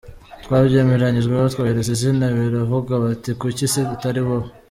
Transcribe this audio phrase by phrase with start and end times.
[0.43, 4.49] Twabyemeranyijweho, twohereza izina, baravuga bati kuki se atari wowe?